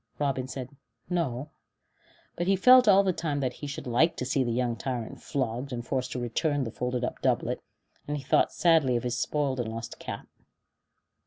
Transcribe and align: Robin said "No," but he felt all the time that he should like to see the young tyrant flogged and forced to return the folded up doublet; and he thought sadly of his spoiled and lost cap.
Robin 0.17 0.47
said 0.47 0.75
"No," 1.11 1.51
but 2.35 2.47
he 2.47 2.55
felt 2.55 2.87
all 2.87 3.03
the 3.03 3.13
time 3.13 3.39
that 3.39 3.53
he 3.61 3.67
should 3.67 3.85
like 3.85 4.15
to 4.17 4.25
see 4.25 4.43
the 4.43 4.51
young 4.51 4.75
tyrant 4.75 5.21
flogged 5.21 5.71
and 5.71 5.85
forced 5.85 6.11
to 6.13 6.19
return 6.19 6.63
the 6.63 6.71
folded 6.71 7.03
up 7.03 7.21
doublet; 7.21 7.61
and 8.07 8.17
he 8.17 8.23
thought 8.23 8.51
sadly 8.51 8.95
of 8.95 9.03
his 9.03 9.19
spoiled 9.19 9.59
and 9.59 9.69
lost 9.71 9.99
cap. 9.99 10.27